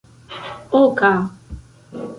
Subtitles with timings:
[0.81, 1.13] oka